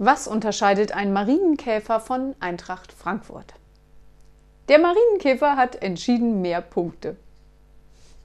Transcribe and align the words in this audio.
Was 0.00 0.28
unterscheidet 0.28 0.92
ein 0.92 1.12
Marienkäfer 1.12 1.98
von 1.98 2.36
Eintracht 2.38 2.92
Frankfurt? 2.92 3.54
Der 4.68 4.78
Marienkäfer 4.78 5.56
hat 5.56 5.82
entschieden 5.82 6.40
mehr 6.40 6.60
Punkte. 6.60 7.16